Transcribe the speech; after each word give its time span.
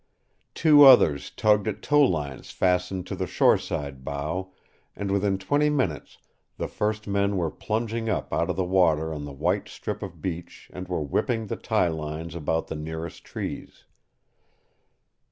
Two 0.55 0.83
others 0.83 1.29
tugged 1.29 1.67
at 1.67 1.83
tow 1.83 2.01
lines 2.01 2.49
fastened 2.49 3.05
to 3.05 3.15
the 3.15 3.27
shoreside 3.27 4.03
bow, 4.03 4.51
and 4.95 5.11
within 5.11 5.37
twenty 5.37 5.69
minutes 5.69 6.17
the 6.57 6.67
first 6.67 7.05
men 7.07 7.37
were 7.37 7.51
plunging 7.51 8.09
up 8.09 8.33
out 8.33 8.49
of 8.49 8.55
the 8.55 8.63
water 8.65 9.13
on 9.13 9.25
the 9.25 9.31
white 9.31 9.69
strip 9.69 10.01
of 10.01 10.19
beach 10.19 10.71
and 10.73 10.87
were 10.87 11.03
whipping 11.03 11.45
the 11.45 11.55
tie 11.55 11.87
lines 11.87 12.33
about 12.33 12.65
the 12.65 12.75
nearest 12.75 13.23
trees. 13.23 13.83